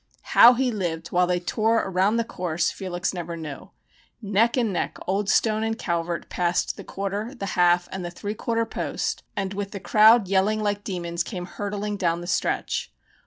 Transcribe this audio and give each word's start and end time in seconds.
How 0.33 0.55
he 0.55 0.71
lived 0.71 1.09
while 1.09 1.27
they 1.27 1.39
tore 1.39 1.83
around 1.83 2.15
the 2.17 2.23
course 2.23 2.71
Felix 2.71 3.13
never 3.13 3.37
knew. 3.37 3.69
Neck 4.19 4.57
and 4.57 4.73
neck 4.73 4.97
Old 5.05 5.29
Stone 5.29 5.61
and 5.63 5.77
Calvert 5.77 6.27
passed 6.27 6.75
the 6.75 6.83
quarter, 6.83 7.35
the 7.35 7.45
half, 7.53 7.87
and 7.91 8.03
the 8.03 8.09
three 8.09 8.33
quarter 8.33 8.65
post, 8.65 9.21
and 9.37 9.53
with 9.53 9.69
the 9.73 9.79
crowd 9.79 10.27
yelling 10.27 10.63
like 10.63 10.83
demons 10.83 11.21
came 11.23 11.45
hurtling 11.45 11.97
down 11.97 12.19
the 12.21 12.25
stretch. 12.25 12.91